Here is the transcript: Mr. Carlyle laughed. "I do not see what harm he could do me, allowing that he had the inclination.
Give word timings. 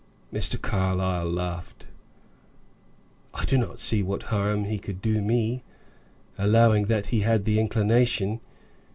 Mr. 0.33 0.59
Carlyle 0.59 1.31
laughed. 1.31 1.85
"I 3.35 3.45
do 3.45 3.55
not 3.55 3.79
see 3.79 4.01
what 4.01 4.23
harm 4.33 4.63
he 4.65 4.79
could 4.79 4.99
do 4.99 5.21
me, 5.21 5.61
allowing 6.39 6.85
that 6.85 7.07
he 7.13 7.19
had 7.19 7.45
the 7.45 7.59
inclination. 7.59 8.39